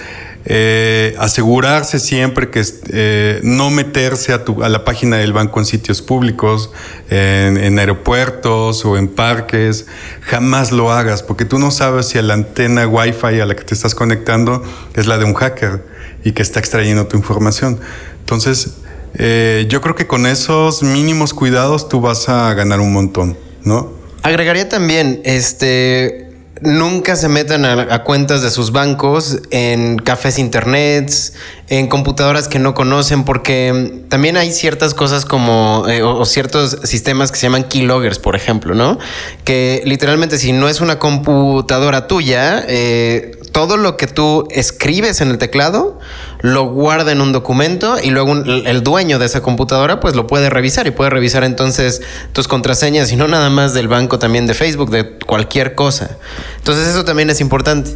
eh, 0.46 1.16
asegurarse 1.20 2.00
siempre 2.00 2.50
que 2.50 2.64
eh, 2.92 3.40
no 3.44 3.70
meterse 3.70 4.34
a, 4.34 4.46
tu, 4.46 4.64
a, 4.64 4.70
la 4.70 4.86
página 4.86 5.18
del 5.18 5.34
banco 5.34 5.60
en 5.60 5.66
sitios 5.66 6.02
públicos, 6.02 6.72
en, 7.10 7.78
aeropuertos 7.78 8.86
o 8.86 8.98
en 8.98 9.08
parques. 9.08 9.86
Jamás 10.22 10.72
lo 10.72 10.92
hagas 10.92 11.24
porque 11.24 11.46
tú 11.46 11.60
no 11.60 11.72
sabes 11.72 12.08
si 12.08 12.22
la 12.22 12.36
antena 12.36 12.88
Wi-Fi 12.88 13.40
a 13.40 13.46
la 13.46 13.56
que 13.56 13.64
te 13.64 13.74
estás 13.74 13.96
conectando 13.96 14.64
es 14.96 15.08
la 15.08 15.18
de 15.18 15.26
un 15.26 15.34
hacker 15.34 15.84
y 16.24 16.32
que 16.32 16.42
está 16.42 16.60
extrayendo 16.60 17.08
tu 17.08 17.18
información. 17.18 17.80
Entonces, 18.20 18.76
eh, 19.16 19.66
yo 19.70 19.82
creo 19.82 19.96
que 19.96 20.08
con 20.08 20.26
esos 20.26 20.84
mínimos 20.84 21.34
cuidados 21.34 21.90
tú 21.90 22.02
vas 22.02 22.30
a 22.30 22.54
ganar 22.54 22.80
un 22.80 22.94
montón, 22.94 23.38
¿no? 23.64 23.92
Agregaría 24.22 24.70
también, 24.70 25.22
este, 25.24 26.29
nunca 26.62 27.16
se 27.16 27.30
metan 27.30 27.66
a, 27.66 28.04
cuentas 28.04 28.42
de 28.42 28.50
sus 28.50 28.72
bancos 28.72 29.40
en 29.52 29.98
cafés 29.98 30.40
internets, 30.40 31.33
en 31.68 31.88
computadoras 31.88 32.48
que 32.48 32.60
no 32.60 32.74
conocen, 32.74 33.24
porque 33.24 34.04
también 34.10 34.38
hay 34.38 34.52
ciertas 34.52 34.94
cosas 34.94 35.26
como, 35.26 35.86
eh, 35.88 36.02
o, 36.04 36.26
ciertos 36.26 36.80
sistemas 36.83 37.31
que 37.31 37.38
se 37.38 37.48
llaman 37.48 37.64
keyloggers, 37.64 38.19
por 38.19 38.36
ejemplo, 38.36 38.76
¿no? 38.76 38.98
Que 39.44 39.81
literalmente 39.86 40.38
si 40.38 40.52
no 40.52 40.68
es 40.68 40.81
una 40.81 41.00
computadora 41.00 42.07
tuya, 42.07 42.64
eh, 42.68 43.39
todo 43.52 43.78
lo 43.78 43.98
que 43.98 44.08
tú 44.08 44.48
escribes 44.52 45.22
en 45.22 45.30
el 45.30 45.38
teclado 45.38 46.00
lo 46.42 46.66
guarda 46.66 47.12
en 47.12 47.20
un 47.20 47.34
documento 47.34 47.98
y 48.02 48.12
luego 48.12 48.34
el 48.34 48.84
dueño 48.84 49.20
de 49.20 49.26
esa 49.26 49.42
computadora 49.42 50.00
pues 50.00 50.16
lo 50.16 50.26
puede 50.26 50.50
revisar 50.50 50.88
y 50.88 50.92
puede 50.92 51.10
revisar 51.10 51.44
entonces 51.44 52.02
tus 52.32 52.48
contraseñas 52.48 53.12
y 53.12 53.18
no 53.18 53.28
nada 53.28 53.50
más 53.50 53.74
del 53.74 53.88
banco, 53.88 54.20
también 54.20 54.48
de 54.48 54.54
Facebook, 54.54 54.90
de 54.90 55.20
cualquier 55.20 55.76
cosa. 55.76 56.18
Entonces 56.58 56.88
eso 56.88 57.04
también 57.04 57.30
es 57.30 57.42
importante. 57.42 57.92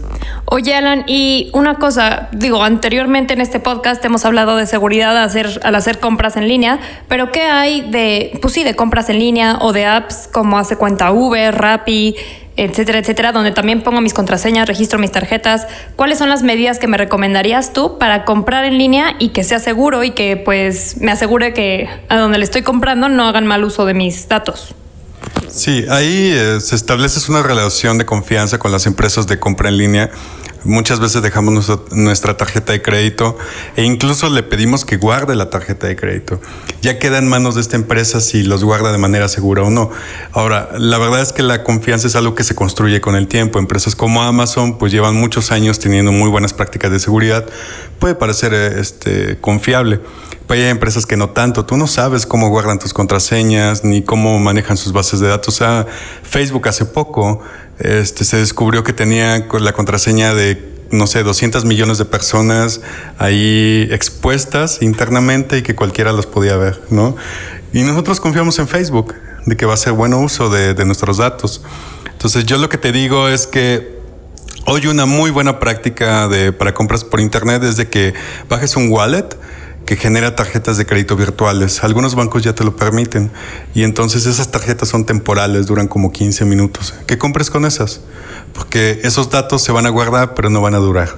Oye 0.45 0.75
Alan, 0.75 1.05
y 1.07 1.49
una 1.53 1.75
cosa, 1.75 2.27
digo, 2.33 2.63
anteriormente 2.63 3.33
en 3.33 3.41
este 3.41 3.59
podcast 3.59 4.03
hemos 4.03 4.25
hablado 4.25 4.57
de 4.57 4.65
seguridad 4.65 5.17
al 5.17 5.23
hacer, 5.23 5.61
al 5.63 5.75
hacer 5.75 5.99
compras 5.99 6.35
en 6.35 6.47
línea, 6.47 6.79
pero 7.07 7.31
¿qué 7.31 7.43
hay 7.43 7.89
de, 7.91 8.37
pues 8.41 8.53
sí, 8.53 8.63
de 8.63 8.75
compras 8.75 9.09
en 9.09 9.19
línea 9.19 9.57
o 9.61 9.71
de 9.71 9.85
apps 9.85 10.27
como 10.31 10.57
hace 10.57 10.75
cuenta 10.75 11.11
Uber, 11.11 11.55
Rappi? 11.55 12.15
Etcétera, 12.57 12.99
etcétera, 12.99 13.31
donde 13.31 13.51
también 13.51 13.81
pongo 13.81 14.01
mis 14.01 14.13
contraseñas, 14.13 14.67
registro 14.67 14.99
mis 14.99 15.11
tarjetas. 15.11 15.67
¿Cuáles 15.95 16.17
son 16.17 16.29
las 16.29 16.43
medidas 16.43 16.79
que 16.79 16.87
me 16.87 16.97
recomendarías 16.97 17.73
tú 17.73 17.97
para 17.97 18.25
comprar 18.25 18.65
en 18.65 18.77
línea 18.77 19.15
y 19.19 19.29
que 19.29 19.43
sea 19.43 19.59
seguro 19.59 20.03
y 20.03 20.11
que 20.11 20.37
pues 20.37 21.01
me 21.01 21.11
asegure 21.11 21.53
que 21.53 21.89
a 22.09 22.17
donde 22.17 22.37
le 22.37 22.43
estoy 22.43 22.61
comprando 22.61 23.09
no 23.09 23.27
hagan 23.27 23.47
mal 23.47 23.63
uso 23.63 23.85
de 23.85 23.93
mis 23.93 24.27
datos? 24.27 24.75
Sí, 25.53 25.85
ahí 25.89 26.31
eh, 26.33 26.59
se 26.59 26.75
establece 26.75 27.19
una 27.29 27.43
relación 27.43 27.99
de 27.99 28.05
confianza 28.05 28.57
con 28.57 28.71
las 28.71 28.87
empresas 28.87 29.27
de 29.27 29.39
compra 29.39 29.69
en 29.69 29.77
línea 29.77 30.11
Muchas 30.65 31.01
veces 31.01 31.21
dejamos 31.21 31.69
nuestra 31.91 32.37
tarjeta 32.37 32.71
de 32.71 32.81
crédito 32.81 33.37
e 33.75 33.83
incluso 33.83 34.29
le 34.29 34.43
pedimos 34.43 34.85
que 34.85 34.95
guarde 34.95 35.35
la 35.35 35.49
tarjeta 35.49 35.87
de 35.87 35.97
crédito. 35.97 36.39
Ya 36.81 36.99
queda 36.99 37.17
en 37.17 37.27
manos 37.27 37.55
de 37.55 37.61
esta 37.61 37.75
empresa 37.75 38.21
si 38.21 38.43
los 38.43 38.63
guarda 38.63 38.93
de 38.93 38.97
manera 38.97 39.27
segura 39.27 39.63
o 39.63 39.69
no. 39.69 39.89
Ahora, 40.31 40.69
la 40.77 40.97
verdad 40.97 41.21
es 41.21 41.33
que 41.33 41.43
la 41.43 41.63
confianza 41.63 42.07
es 42.07 42.15
algo 42.15 42.33
que 42.33 42.45
se 42.45 42.55
construye 42.55 43.01
con 43.01 43.15
el 43.15 43.27
tiempo. 43.27 43.59
Empresas 43.59 43.93
como 43.95 44.23
Amazon 44.23 44.77
pues 44.77 44.93
llevan 44.93 45.15
muchos 45.15 45.51
años 45.51 45.79
teniendo 45.79 46.13
muy 46.13 46.29
buenas 46.29 46.53
prácticas 46.53 46.91
de 46.91 46.99
seguridad. 46.99 47.45
Puede 47.99 48.15
parecer 48.15 48.53
eh, 48.53 48.79
este, 48.79 49.37
confiable. 49.41 49.99
Pero 50.47 50.61
hay 50.61 50.69
empresas 50.69 51.05
que 51.05 51.17
no 51.17 51.29
tanto. 51.29 51.65
Tú 51.65 51.77
no 51.77 51.87
sabes 51.87 52.25
cómo 52.25 52.49
guardan 52.49 52.79
tus 52.79 52.93
contraseñas 52.93 53.83
ni 53.83 54.01
cómo 54.01 54.39
manejan 54.39 54.77
sus 54.77 54.91
bases 54.91 55.19
de 55.19 55.27
datos. 55.27 55.55
O 55.55 55.57
sea, 55.57 55.87
Facebook 56.23 56.67
hace 56.67 56.85
poco 56.85 57.41
este, 57.79 58.25
se 58.25 58.37
descubrió 58.37 58.83
que 58.83 58.93
tenía 58.93 59.47
la 59.59 59.73
contraseña 59.73 60.33
de 60.33 60.73
no 60.91 61.07
sé, 61.07 61.23
200 61.23 61.65
millones 61.65 61.97
de 61.97 62.05
personas 62.05 62.81
ahí 63.17 63.87
expuestas 63.91 64.83
internamente 64.83 65.57
y 65.57 65.61
que 65.63 65.73
cualquiera 65.73 66.11
las 66.11 66.27
podía 66.27 66.55
ver, 66.55 66.79
¿no? 66.91 67.15
Y 67.73 67.81
nosotros 67.81 68.19
confiamos 68.19 68.59
en 68.59 68.67
Facebook, 68.67 69.15
de 69.47 69.57
que 69.57 69.65
va 69.65 69.73
a 69.73 69.77
ser 69.77 69.93
buen 69.93 70.13
uso 70.13 70.51
de, 70.51 70.75
de 70.75 70.85
nuestros 70.85 71.17
datos. 71.17 71.63
Entonces 72.11 72.45
yo 72.45 72.59
lo 72.59 72.69
que 72.69 72.77
te 72.77 72.91
digo 72.91 73.27
es 73.27 73.47
que 73.47 73.99
hoy 74.65 74.87
una 74.87 75.05
muy 75.05 75.31
buena 75.31 75.59
práctica 75.59 76.27
de, 76.27 76.53
para 76.53 76.73
compras 76.73 77.03
por 77.03 77.19
internet 77.19 77.63
es 77.63 77.75
de 77.75 77.89
que 77.89 78.13
bajes 78.47 78.75
un 78.75 78.89
wallet 78.91 79.35
que 79.85 79.95
genera 79.95 80.35
tarjetas 80.35 80.77
de 80.77 80.85
crédito 80.85 81.15
virtuales. 81.15 81.83
Algunos 81.83 82.15
bancos 82.15 82.43
ya 82.43 82.53
te 82.53 82.63
lo 82.63 82.75
permiten 82.75 83.31
y 83.73 83.83
entonces 83.83 84.25
esas 84.25 84.49
tarjetas 84.51 84.89
son 84.89 85.05
temporales, 85.05 85.67
duran 85.67 85.87
como 85.87 86.11
15 86.11 86.45
minutos. 86.45 86.93
¿Qué 87.05 87.17
compres 87.17 87.49
con 87.49 87.65
esas? 87.65 88.01
Porque 88.53 89.01
esos 89.03 89.29
datos 89.29 89.61
se 89.61 89.71
van 89.71 89.85
a 89.85 89.89
guardar 89.89 90.33
pero 90.35 90.49
no 90.49 90.61
van 90.61 90.75
a 90.75 90.79
durar. 90.79 91.15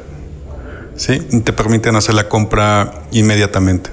¿Sí? 0.96 1.22
Y 1.32 1.42
te 1.42 1.52
permiten 1.52 1.96
hacer 1.96 2.16
la 2.16 2.30
compra 2.30 3.04
inmediatamente. 3.12 3.90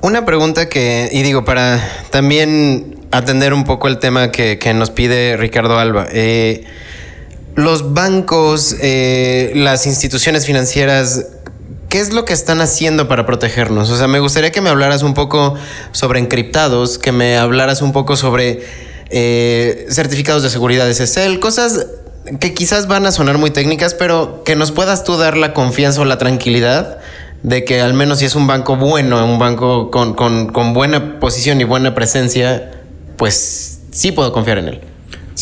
Una 0.00 0.24
pregunta 0.24 0.68
que, 0.68 1.08
y 1.12 1.22
digo, 1.22 1.44
para 1.44 1.82
también 2.10 3.00
atender 3.10 3.54
un 3.54 3.64
poco 3.64 3.88
el 3.88 3.98
tema 3.98 4.30
que, 4.30 4.72
nos 4.74 4.90
pide 4.90 5.36
Ricardo 5.36 5.78
Alba. 5.78 6.06
Eh, 6.12 6.64
los 7.54 7.94
bancos, 7.94 8.76
eh, 8.80 9.52
las 9.54 9.86
instituciones 9.86 10.46
financieras, 10.46 11.26
¿qué 11.94 12.00
es 12.00 12.12
lo 12.12 12.24
que 12.24 12.32
están 12.32 12.60
haciendo 12.60 13.06
para 13.06 13.24
protegernos? 13.24 13.88
O 13.88 13.96
sea, 13.96 14.08
me 14.08 14.18
gustaría 14.18 14.50
que 14.50 14.60
me 14.60 14.68
hablaras 14.68 15.04
un 15.04 15.14
poco 15.14 15.54
sobre 15.92 16.18
encriptados, 16.18 16.98
que 16.98 17.12
me 17.12 17.38
hablaras 17.38 17.82
un 17.82 17.92
poco 17.92 18.16
sobre 18.16 18.64
eh, 19.10 19.86
certificados 19.90 20.42
de 20.42 20.50
seguridad 20.50 20.92
SSL, 20.92 21.38
cosas 21.38 21.86
que 22.40 22.52
quizás 22.52 22.88
van 22.88 23.06
a 23.06 23.12
sonar 23.12 23.38
muy 23.38 23.50
técnicas, 23.50 23.94
pero 23.94 24.42
que 24.42 24.56
nos 24.56 24.72
puedas 24.72 25.04
tú 25.04 25.16
dar 25.16 25.36
la 25.36 25.54
confianza 25.54 26.00
o 26.00 26.04
la 26.04 26.18
tranquilidad 26.18 26.98
de 27.44 27.62
que 27.62 27.80
al 27.80 27.94
menos 27.94 28.18
si 28.18 28.24
es 28.24 28.34
un 28.34 28.48
banco 28.48 28.74
bueno, 28.74 29.24
un 29.24 29.38
banco 29.38 29.92
con, 29.92 30.14
con 30.14 30.74
buena 30.74 31.20
posición 31.20 31.60
y 31.60 31.64
buena 31.64 31.94
presencia, 31.94 32.72
pues 33.16 33.82
sí 33.92 34.10
puedo 34.10 34.32
confiar 34.32 34.58
en 34.58 34.66
él. 34.66 34.93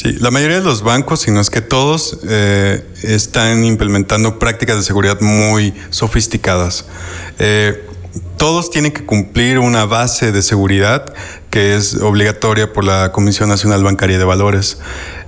Sí, 0.02 0.16
la 0.18 0.32
mayoría 0.32 0.58
de 0.58 0.64
los 0.64 0.82
bancos, 0.82 1.20
si 1.20 1.30
no 1.30 1.40
es 1.40 1.48
que 1.48 1.60
todos, 1.60 2.18
eh, 2.28 2.84
están 3.04 3.64
implementando 3.64 4.40
prácticas 4.40 4.74
de 4.74 4.82
seguridad 4.82 5.20
muy 5.20 5.74
sofisticadas. 5.90 6.86
Eh, 7.38 7.86
todos 8.36 8.68
tienen 8.70 8.90
que 8.90 9.06
cumplir 9.06 9.60
una 9.60 9.84
base 9.84 10.32
de 10.32 10.42
seguridad 10.42 11.14
que 11.52 11.76
es 11.76 11.96
obligatoria 11.96 12.72
por 12.72 12.82
la 12.82 13.12
Comisión 13.12 13.50
Nacional 13.50 13.84
Bancaria 13.84 14.16
de 14.16 14.24
Valores. 14.24 14.78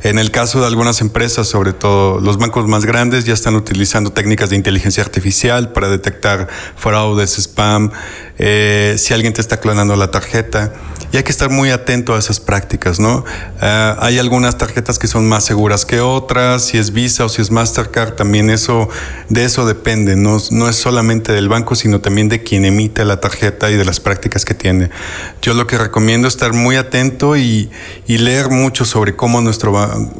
En 0.02 0.18
el 0.18 0.30
caso 0.30 0.60
de 0.60 0.66
algunas 0.66 1.02
empresas, 1.02 1.46
sobre 1.46 1.74
todo 1.74 2.18
los 2.18 2.38
bancos 2.38 2.66
más 2.66 2.86
grandes, 2.86 3.24
ya 3.24 3.34
están 3.34 3.54
utilizando 3.56 4.10
técnicas 4.10 4.48
de 4.48 4.56
inteligencia 4.56 5.02
artificial 5.02 5.72
para 5.72 5.88
detectar 5.88 6.48
fraudes, 6.76 7.38
spam, 7.38 7.90
eh, 8.38 8.94
si 8.98 9.12
alguien 9.12 9.34
te 9.34 9.42
está 9.42 9.60
clonando 9.60 9.96
la 9.96 10.10
tarjeta. 10.10 10.72
Y 11.12 11.16
hay 11.16 11.22
que 11.22 11.30
estar 11.30 11.48
muy 11.48 11.70
atento 11.70 12.14
a 12.14 12.18
esas 12.18 12.40
prácticas, 12.40 12.98
¿no? 12.98 13.24
Eh, 13.62 13.94
hay 13.98 14.18
algunas 14.18 14.58
tarjetas 14.58 14.98
que 14.98 15.06
son 15.06 15.28
más 15.28 15.44
seguras 15.44 15.84
que 15.84 16.00
otras, 16.00 16.64
si 16.64 16.78
es 16.78 16.92
Visa 16.92 17.26
o 17.26 17.28
si 17.28 17.40
es 17.40 17.50
Mastercard, 17.50 18.14
también 18.14 18.50
eso, 18.50 18.88
de 19.28 19.44
eso 19.44 19.64
depende, 19.64 20.16
no, 20.16 20.38
no 20.50 20.68
es 20.68 20.76
solamente 20.76 21.32
del 21.32 21.48
banco, 21.48 21.76
sino 21.76 22.00
también 22.00 22.28
de 22.28 22.42
quien 22.42 22.64
emite 22.64 23.04
la 23.04 23.20
tarjeta 23.20 23.70
y 23.70 23.76
de 23.76 23.84
las 23.84 24.00
prácticas 24.00 24.44
que 24.44 24.54
tiene. 24.54 24.90
Yo 25.40 25.54
lo 25.54 25.66
que 25.66 25.78
recomiendo 25.78 26.13
es 26.20 26.28
estar 26.28 26.52
muy 26.52 26.76
atento 26.76 27.36
y, 27.36 27.70
y 28.06 28.18
leer 28.18 28.50
mucho 28.50 28.84
sobre 28.84 29.16
cómo 29.16 29.40
nuestro 29.40 29.74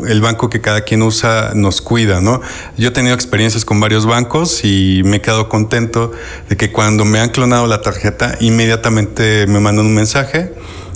el 0.07 0.21
banco 0.21 0.51
que 0.51 0.61
cada 0.61 0.83
quien 0.83 1.03
usa 1.03 1.53
nos 1.55 1.81
cuida, 1.81 2.21
¿no? 2.21 2.41
Yo 2.77 2.89
he 2.89 2.91
tenido 2.91 3.15
experiencias 3.15 3.65
con 3.65 3.81
varios 3.81 4.07
bancos 4.07 4.65
y 4.65 5.03
me 5.05 5.17
he 5.17 5.21
quedado 5.21 5.49
contento 5.49 6.13
de 6.49 6.57
que 6.57 6.73
cuando 6.73 7.05
me 7.05 7.21
han 7.21 7.29
clonado 7.29 7.67
la 7.67 7.83
tarjeta, 7.83 8.37
inmediatamente 8.41 9.47
me 9.47 9.61
mandan 9.61 9.87
un 9.87 9.95
mensaje, 9.95 10.53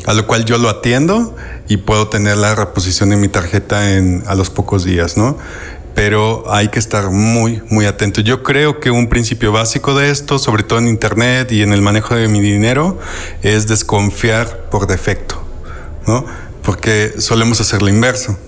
a 0.07 0.15
lo 0.15 0.27
cual 0.27 0.45
yo 0.45 0.59
lo 0.59 0.69
atiendo 0.69 1.37
y 1.69 1.77
puedo 1.77 2.09
tener 2.09 2.39
la 2.39 2.55
reposición 2.55 3.11
de 3.11 3.17
mi 3.17 3.29
tarjeta 3.29 3.93
en, 3.97 4.25
a 4.27 4.35
los 4.35 4.51
pocos 4.51 4.85
días, 4.85 5.17
¿no? 5.17 5.39
Pero 5.99 6.45
hay 6.49 6.69
que 6.69 6.79
estar 6.79 7.11
muy, 7.11 7.61
muy 7.71 7.85
atento. 7.85 8.21
Yo 8.21 8.45
creo 8.45 8.79
que 8.79 8.93
un 8.93 9.09
principio 9.09 9.51
básico 9.51 9.99
de 9.99 10.13
esto, 10.13 10.39
sobre 10.39 10.63
todo 10.63 10.79
en 10.79 10.87
Internet 10.87 11.51
y 11.51 11.63
en 11.63 11.73
el 11.73 11.83
manejo 11.83 12.15
de 12.15 12.29
mi 12.29 12.39
dinero, 12.39 13.01
es 13.43 13.67
desconfiar 13.67 14.69
por 14.71 14.87
defecto, 14.87 15.43
¿no? 16.07 16.25
Porque 16.63 17.15
solemos 17.19 17.61
hacer 17.61 17.83
lo 17.83 17.89
inverso. 17.89 18.39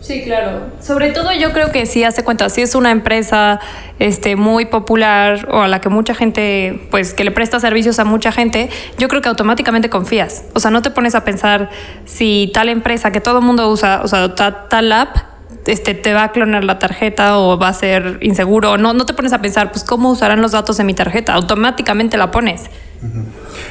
Sí, 0.00 0.24
claro. 0.24 0.62
Sobre 0.80 1.12
todo 1.12 1.32
yo 1.32 1.52
creo 1.52 1.70
que 1.70 1.86
si 1.86 2.02
hace 2.02 2.24
cuenta, 2.24 2.48
si 2.48 2.62
es 2.62 2.74
una 2.74 2.90
empresa 2.90 3.60
este, 4.00 4.34
muy 4.34 4.66
popular 4.66 5.46
o 5.52 5.60
a 5.60 5.68
la 5.68 5.80
que 5.80 5.90
mucha 5.90 6.16
gente, 6.16 6.88
pues 6.90 7.14
que 7.14 7.22
le 7.22 7.30
presta 7.30 7.60
servicios 7.60 8.00
a 8.00 8.04
mucha 8.04 8.32
gente, 8.32 8.68
yo 8.98 9.06
creo 9.06 9.22
que 9.22 9.28
automáticamente 9.28 9.90
confías. 9.90 10.42
O 10.54 10.58
sea, 10.58 10.72
no 10.72 10.82
te 10.82 10.90
pones 10.90 11.14
a 11.14 11.22
pensar 11.22 11.70
si 12.04 12.50
tal 12.52 12.68
empresa 12.68 13.12
que 13.12 13.20
todo 13.20 13.38
el 13.38 13.44
mundo 13.44 13.70
usa, 13.70 14.00
o 14.02 14.08
sea, 14.08 14.34
tal 14.34 14.90
app, 14.90 15.37
este, 15.66 15.94
te 15.94 16.12
va 16.12 16.24
a 16.24 16.32
clonar 16.32 16.64
la 16.64 16.78
tarjeta 16.78 17.38
o 17.38 17.58
va 17.58 17.68
a 17.68 17.74
ser 17.74 18.18
inseguro. 18.22 18.78
No, 18.78 18.94
no 18.94 19.06
te 19.06 19.14
pones 19.14 19.32
a 19.32 19.40
pensar, 19.40 19.70
pues, 19.72 19.84
¿cómo 19.84 20.10
usarán 20.10 20.40
los 20.40 20.52
datos 20.52 20.76
de 20.76 20.84
mi 20.84 20.94
tarjeta? 20.94 21.34
Automáticamente 21.34 22.16
la 22.16 22.30
pones. 22.30 22.62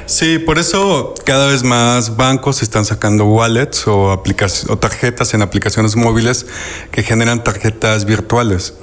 Sí, 0.06 0.40
por 0.40 0.58
eso 0.58 1.14
cada 1.26 1.48
vez 1.48 1.64
más 1.64 2.16
bancos 2.16 2.62
están 2.62 2.86
sacando 2.86 3.26
wallets 3.26 3.88
o, 3.88 4.14
o 4.14 4.78
tarjetas 4.78 5.34
en 5.34 5.42
aplicaciones 5.42 5.96
móviles 5.96 6.46
que 6.92 7.04
generan 7.04 7.44
tarjetas 7.44 8.06
virtuales. 8.06 8.76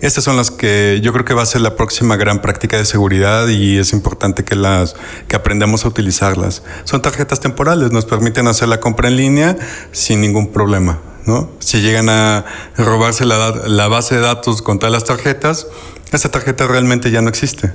Estas 0.00 0.24
son 0.24 0.36
las 0.36 0.50
que 0.50 1.00
yo 1.02 1.12
creo 1.12 1.24
que 1.24 1.34
va 1.34 1.42
a 1.42 1.46
ser 1.46 1.60
la 1.60 1.76
próxima 1.76 2.16
gran 2.16 2.40
práctica 2.40 2.76
de 2.76 2.84
seguridad 2.84 3.48
y 3.48 3.78
es 3.78 3.92
importante 3.92 4.44
que 4.44 4.56
las 4.56 4.96
que 5.28 5.36
aprendamos 5.36 5.84
a 5.84 5.88
utilizarlas. 5.88 6.62
Son 6.84 7.02
tarjetas 7.02 7.40
temporales, 7.40 7.92
nos 7.92 8.06
permiten 8.06 8.46
hacer 8.46 8.68
la 8.68 8.80
compra 8.80 9.08
en 9.08 9.16
línea 9.16 9.56
sin 9.92 10.20
ningún 10.20 10.52
problema. 10.52 11.00
¿no? 11.26 11.50
Si 11.58 11.82
llegan 11.82 12.08
a 12.08 12.44
robarse 12.76 13.26
la, 13.26 13.50
la 13.66 13.88
base 13.88 14.14
de 14.14 14.22
datos 14.22 14.62
con 14.62 14.78
todas 14.78 14.92
las 14.92 15.04
tarjetas, 15.04 15.66
esa 16.12 16.30
tarjeta 16.30 16.66
realmente 16.66 17.10
ya 17.10 17.20
no 17.20 17.28
existe. 17.28 17.72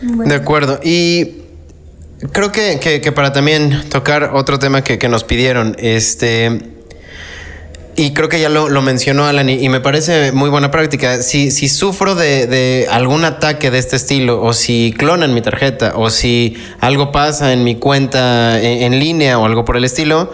De 0.00 0.34
acuerdo. 0.34 0.80
Y 0.82 1.42
creo 2.32 2.52
que, 2.52 2.80
que, 2.80 3.12
para 3.12 3.32
también 3.32 3.88
tocar 3.90 4.30
otro 4.32 4.58
tema 4.58 4.82
que, 4.82 4.98
que, 4.98 5.08
nos 5.08 5.24
pidieron, 5.24 5.76
este. 5.78 6.76
Y 8.00 8.14
creo 8.14 8.30
que 8.30 8.40
ya 8.40 8.48
lo, 8.48 8.70
lo 8.70 8.80
mencionó 8.80 9.26
Alan 9.26 9.50
y, 9.50 9.68
me 9.68 9.80
parece 9.80 10.32
muy 10.32 10.48
buena 10.48 10.70
práctica. 10.70 11.20
Si, 11.20 11.50
si 11.50 11.68
sufro 11.68 12.14
de, 12.14 12.46
de, 12.46 12.86
algún 12.90 13.26
ataque 13.26 13.70
de 13.70 13.76
este 13.76 13.96
estilo, 13.96 14.42
o 14.42 14.54
si 14.54 14.94
clonan 14.96 15.34
mi 15.34 15.42
tarjeta, 15.42 15.92
o 15.96 16.08
si 16.08 16.56
algo 16.80 17.12
pasa 17.12 17.52
en 17.52 17.62
mi 17.62 17.74
cuenta 17.74 18.58
en, 18.58 18.94
en 18.94 18.98
línea 18.98 19.38
o 19.38 19.44
algo 19.44 19.66
por 19.66 19.76
el 19.76 19.84
estilo, 19.84 20.32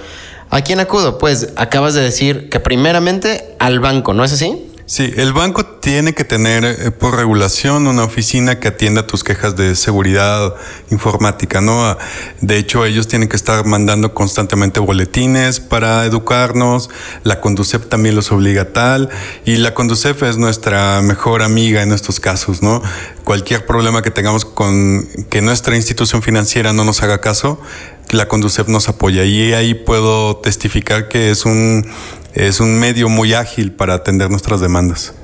¿a 0.49 0.61
quién 0.61 0.79
acudo? 0.79 1.19
Pues 1.19 1.55
acabas 1.57 1.95
de 1.95 2.03
decir 2.03 2.49
que 2.51 2.61
primeramente 2.61 3.57
al 3.59 3.81
banco, 3.81 4.15
¿no 4.15 4.23
es 4.23 4.33
así? 4.33 4.63
Sí, 4.89 5.13
el 5.17 5.33
banco 5.33 5.67
tiene 5.67 6.15
que 6.15 6.23
tener 6.23 6.65
eh, 6.65 6.93
por 6.93 7.17
regulación 7.17 7.89
una 7.89 8.05
oficina 8.05 8.61
que 8.61 8.69
atienda 8.69 9.05
tus 9.05 9.25
quejas 9.25 9.57
de 9.57 9.75
seguridad 9.75 10.55
informática, 10.93 11.61
¿no? 11.61 11.99
De 12.41 12.57
hecho, 12.57 12.85
ellos 12.85 13.09
tienen 13.09 13.29
que 13.29 13.35
estar 13.35 13.67
mandando 13.67 14.15
constantemente 14.15 14.79
boletines 14.79 15.59
para 15.59 16.05
educarnos, 16.05 16.89
la 17.25 17.41
Conducef 17.41 17.89
también 17.89 18.15
los 18.15 18.31
obliga 18.31 18.63
a 18.63 18.73
tal, 18.73 19.11
y 19.45 19.57
la 19.57 19.75
Conducef 19.75 20.23
es 20.23 20.39
nuestra 20.39 21.03
mejor 21.03 21.43
amiga 21.43 21.83
en 21.83 21.91
estos 21.91 22.21
casos, 22.21 22.63
¿no? 22.63 22.81
Cualquier 23.25 23.67
problema 23.67 24.03
que 24.03 24.13
tengamos 24.13 24.45
con 24.45 25.09
que 25.29 25.43
nuestra 25.43 25.75
institución 25.75 26.23
financiera 26.23 26.73
no 26.73 26.85
nos 26.85 27.03
haga 27.03 27.21
caso, 27.21 27.61
la 28.11 28.29
Conducef 28.29 28.69
nos 28.69 28.89
apoya 28.89 29.25
y 29.25 29.53
ahí 29.53 29.75
puedo 29.75 30.37
testificar 30.37 31.09
que 31.09 31.31
es 31.31 31.45
un 31.45 31.85
es 32.37 32.61
un 32.61 32.79
medio 32.79 33.09
muy 33.09 33.35
ágil 33.35 33.73
para 33.73 33.95
atender 33.95 34.31
nuestras 34.31 34.61
demandas. 34.61 35.15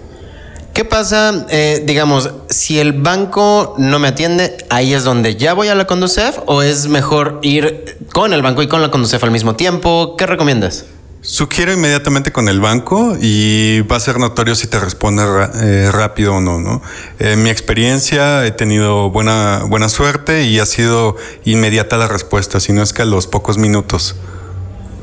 ¿Qué 0.73 0.87
pasa, 0.87 1.47
eh, 1.51 1.83
digamos, 1.85 2.31
si 2.49 2.79
el 2.79 2.95
banco 2.95 3.75
no 3.77 3.99
me 3.99 4.09
atiende, 4.09 4.57
ahí 4.71 4.95
es 4.95 5.05
donde 5.05 5.37
ya 5.37 5.53
voy 5.53 5.69
a 5.69 5.75
la 5.75 5.87
Conducef 5.87 6.39
o 6.47 6.63
es 6.63 6.89
mejor 6.89 7.41
ir 7.43 7.99
con 8.11 8.33
el 8.33 8.41
banco 8.41 8.63
y 8.63 8.69
con 8.69 8.81
la 8.81 8.91
Conducef 8.91 9.23
al 9.23 9.31
mismo 9.31 9.55
tiempo? 9.55 10.17
¿Qué 10.17 10.27
recomiendas? 10.27 10.87
Sugiero 11.21 11.75
inmediatamente 11.75 12.33
con 12.33 12.49
el 12.49 12.59
banco 12.59 13.17
y 13.21 13.83
va 13.83 13.97
a 13.97 14.01
ser 14.01 14.19
notorio 14.19 14.55
si 14.55 14.67
te 14.67 14.81
responde 14.81 15.23
eh, 15.61 15.91
rápido 15.93 16.37
o 16.37 16.41
no, 16.41 16.59
¿no? 16.59 16.83
En 17.19 17.43
mi 17.43 17.51
experiencia 17.51 18.45
he 18.47 18.51
tenido 18.51 19.11
buena, 19.11 19.65
buena 19.69 19.91
suerte 19.91 20.45
y 20.45 20.59
ha 20.59 20.67
sido 20.67 21.17
inmediata 21.45 21.99
la 21.99 22.09
respuesta, 22.09 22.61
si 22.61 22.73
no 22.73 22.83
es 22.83 22.95
que 22.95 23.03
a 23.03 23.05
los 23.05 23.27
pocos 23.27 23.59
minutos. 23.59 24.17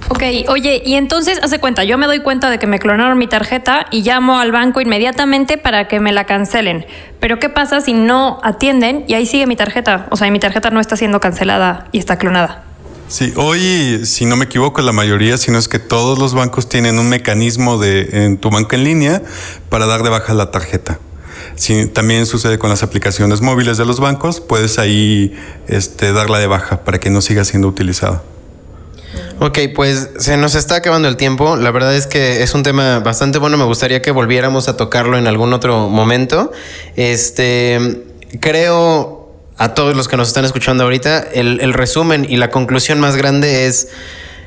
Ok, 0.07 0.23
oye, 0.47 0.81
y 0.85 0.95
entonces 0.95 1.39
hace 1.43 1.59
cuenta, 1.59 1.83
yo 1.83 1.97
me 1.97 2.07
doy 2.07 2.19
cuenta 2.21 2.49
de 2.49 2.57
que 2.57 2.67
me 2.67 2.79
clonaron 2.79 3.17
mi 3.17 3.27
tarjeta 3.27 3.85
y 3.91 4.01
llamo 4.01 4.39
al 4.39 4.51
banco 4.51 4.81
inmediatamente 4.81 5.57
para 5.57 5.87
que 5.87 5.99
me 5.99 6.11
la 6.11 6.25
cancelen. 6.25 6.85
Pero 7.19 7.37
¿qué 7.39 7.49
pasa 7.49 7.81
si 7.81 7.93
no 7.93 8.39
atienden 8.43 9.03
y 9.07 9.13
ahí 9.13 9.25
sigue 9.25 9.45
mi 9.45 9.55
tarjeta? 9.55 10.07
O 10.09 10.15
sea, 10.15 10.31
mi 10.31 10.39
tarjeta 10.39 10.71
no 10.71 10.79
está 10.79 10.95
siendo 10.95 11.19
cancelada 11.19 11.87
y 11.91 11.99
está 11.99 12.17
clonada. 12.17 12.63
Sí, 13.07 13.33
hoy, 13.35 14.05
si 14.05 14.25
no 14.25 14.35
me 14.35 14.45
equivoco, 14.45 14.81
la 14.81 14.91
mayoría, 14.91 15.37
sino 15.37 15.57
es 15.57 15.67
que 15.67 15.79
todos 15.79 16.19
los 16.19 16.35
bancos 16.35 16.69
tienen 16.69 16.99
un 16.99 17.09
mecanismo 17.09 17.79
de, 17.79 18.25
en 18.25 18.37
tu 18.37 18.51
banca 18.51 18.75
en 18.75 18.83
línea 18.83 19.23
para 19.69 19.87
dar 19.87 20.03
de 20.03 20.09
baja 20.09 20.33
la 20.33 20.51
tarjeta. 20.51 20.99
Sí, 21.55 21.87
también 21.87 22.25
sucede 22.25 22.59
con 22.59 22.69
las 22.69 22.83
aplicaciones 22.83 23.41
móviles 23.41 23.77
de 23.77 23.85
los 23.85 23.99
bancos, 23.99 24.41
puedes 24.41 24.77
ahí 24.79 25.35
este, 25.67 26.13
darla 26.13 26.39
de 26.39 26.47
baja 26.47 26.83
para 26.83 26.99
que 26.99 27.09
no 27.09 27.21
siga 27.21 27.43
siendo 27.43 27.67
utilizada. 27.67 28.21
Ok, 29.39 29.59
pues 29.75 30.09
se 30.19 30.37
nos 30.37 30.55
está 30.55 30.75
acabando 30.75 31.07
el 31.07 31.17
tiempo. 31.17 31.55
La 31.55 31.71
verdad 31.71 31.95
es 31.95 32.07
que 32.07 32.43
es 32.43 32.53
un 32.53 32.63
tema 32.63 32.99
bastante 32.99 33.39
bueno. 33.39 33.57
Me 33.57 33.65
gustaría 33.65 34.01
que 34.01 34.11
volviéramos 34.11 34.67
a 34.67 34.77
tocarlo 34.77 35.17
en 35.17 35.27
algún 35.27 35.53
otro 35.53 35.89
momento. 35.89 36.51
Este, 36.95 38.03
creo 38.39 39.19
a 39.57 39.73
todos 39.73 39.95
los 39.95 40.07
que 40.07 40.17
nos 40.17 40.29
están 40.29 40.45
escuchando 40.45 40.85
ahorita, 40.85 41.19
el, 41.33 41.59
el 41.59 41.73
resumen 41.73 42.25
y 42.27 42.37
la 42.37 42.49
conclusión 42.49 42.99
más 43.01 43.17
grande 43.17 43.65
es 43.65 43.89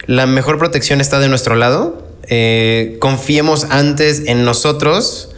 la 0.07 0.27
mejor 0.27 0.59
protección 0.59 1.01
está 1.01 1.19
de 1.19 1.29
nuestro 1.29 1.55
lado. 1.55 2.03
Eh, 2.29 2.97
confiemos 3.01 3.67
antes 3.71 4.23
en 4.27 4.45
nosotros 4.45 5.31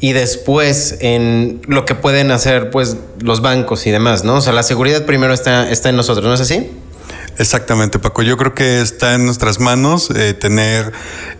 y 0.00 0.12
después 0.12 0.96
en 1.00 1.60
lo 1.66 1.84
que 1.84 1.94
pueden 1.94 2.30
hacer 2.30 2.70
pues 2.70 2.96
los 3.20 3.42
bancos 3.42 3.86
y 3.86 3.90
demás, 3.90 4.24
¿no? 4.24 4.36
O 4.36 4.40
sea, 4.40 4.52
la 4.52 4.62
seguridad 4.62 5.04
primero 5.04 5.34
está, 5.34 5.70
está 5.70 5.88
en 5.88 5.96
nosotros, 5.96 6.24
¿no 6.24 6.34
es 6.34 6.40
así? 6.40 6.70
Exactamente, 7.38 8.00
Paco. 8.00 8.22
Yo 8.22 8.36
creo 8.36 8.54
que 8.54 8.80
está 8.80 9.14
en 9.14 9.24
nuestras 9.24 9.60
manos 9.60 10.10
eh, 10.10 10.34
tener 10.34 10.92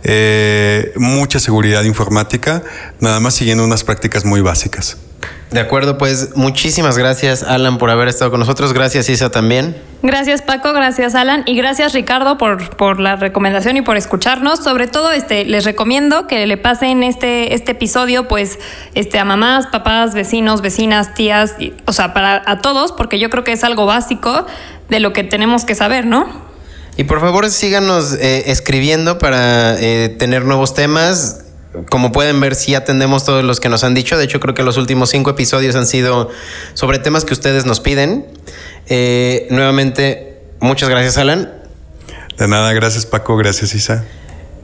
eh, 0.03 0.93
mucha 0.95 1.39
seguridad 1.39 1.83
informática, 1.83 2.63
nada 3.01 3.19
más 3.19 3.35
siguiendo 3.35 3.65
unas 3.65 3.83
prácticas 3.83 4.23
muy 4.23 4.39
básicas. 4.39 4.97
De 5.51 5.59
acuerdo, 5.59 5.97
pues 5.97 6.35
muchísimas 6.35 6.97
gracias 6.97 7.41
Alan 7.41 7.79
por 7.79 7.89
haber 7.89 8.07
estado 8.07 8.29
con 8.29 8.39
nosotros. 8.39 8.71
Gracias 8.71 9.09
Isa 9.09 9.31
también. 9.31 9.75
Gracias 10.03 10.43
Paco, 10.43 10.73
gracias 10.73 11.15
Alan 11.15 11.43
y 11.47 11.57
gracias 11.57 11.93
Ricardo 11.93 12.37
por, 12.37 12.77
por 12.77 12.99
la 12.99 13.15
recomendación 13.15 13.75
y 13.75 13.81
por 13.81 13.97
escucharnos. 13.97 14.63
Sobre 14.63 14.85
todo, 14.87 15.11
este, 15.11 15.45
les 15.45 15.65
recomiendo 15.65 16.27
que 16.27 16.45
le 16.45 16.57
pasen 16.57 17.01
este, 17.01 17.55
este 17.55 17.71
episodio 17.71 18.27
pues 18.27 18.59
este, 18.93 19.17
a 19.17 19.25
mamás, 19.25 19.67
papás, 19.67 20.13
vecinos, 20.13 20.61
vecinas, 20.61 21.15
tías, 21.15 21.55
o 21.85 21.93
sea, 21.93 22.13
para 22.13 22.43
a 22.45 22.61
todos, 22.61 22.91
porque 22.91 23.17
yo 23.17 23.31
creo 23.31 23.43
que 23.43 23.53
es 23.53 23.63
algo 23.63 23.87
básico 23.87 24.45
de 24.87 24.99
lo 24.99 25.13
que 25.13 25.23
tenemos 25.23 25.65
que 25.65 25.73
saber, 25.73 26.05
¿no? 26.05 26.47
Y 26.95 27.05
por 27.05 27.21
favor 27.21 27.49
síganos 27.49 28.13
eh, 28.13 28.51
escribiendo 28.51 29.17
para 29.17 29.79
eh, 29.79 30.09
tener 30.09 30.45
nuevos 30.45 30.73
temas 30.73 31.45
como 31.89 32.11
pueden 32.11 32.39
ver, 32.41 32.55
sí 32.55 32.73
atendemos 32.75 33.25
todos 33.25 33.43
los 33.43 33.59
que 33.59 33.69
nos 33.69 33.83
han 33.83 33.93
dicho. 33.93 34.17
De 34.17 34.23
hecho, 34.23 34.39
creo 34.39 34.55
que 34.55 34.63
los 34.63 34.77
últimos 34.77 35.09
cinco 35.09 35.29
episodios 35.29 35.75
han 35.75 35.85
sido 35.85 36.29
sobre 36.73 36.99
temas 36.99 37.25
que 37.25 37.33
ustedes 37.33 37.65
nos 37.65 37.79
piden. 37.79 38.25
Eh, 38.87 39.47
nuevamente, 39.51 40.41
muchas 40.59 40.89
gracias, 40.89 41.17
Alan. 41.17 41.51
De 42.37 42.47
nada, 42.47 42.73
gracias, 42.73 43.05
Paco. 43.05 43.37
Gracias, 43.37 43.75
Isa. 43.75 44.05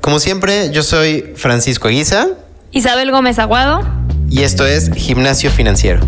Como 0.01 0.19
siempre, 0.19 0.71
yo 0.71 0.81
soy 0.81 1.33
Francisco 1.35 1.89
Guisa. 1.89 2.29
Isabel 2.71 3.11
Gómez 3.11 3.37
Aguado. 3.39 3.81
Y 4.29 4.41
esto 4.43 4.65
es 4.65 4.91
Gimnasio 4.91 5.51
Financiero. 5.51 6.01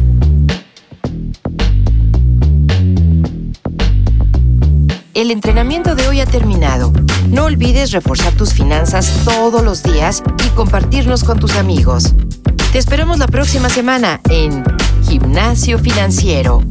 El 5.13 5.32
entrenamiento 5.32 5.96
de 5.96 6.08
hoy 6.08 6.22
ha 6.22 6.25
terminado. 6.25 6.92
No 7.29 7.46
olvides 7.46 7.91
reforzar 7.91 8.34
tus 8.34 8.53
finanzas 8.53 9.12
todos 9.25 9.63
los 9.63 9.84
días 9.84 10.24
y 10.46 10.50
compartirnos 10.50 11.24
con 11.24 11.39
tus 11.39 11.55
amigos. 11.55 12.13
Te 12.72 12.79
esperamos 12.79 13.19
la 13.19 13.27
próxima 13.27 13.69
semana 13.69 14.22
en 14.29 14.63
Gimnasio 15.07 15.77
Financiero. 15.77 16.63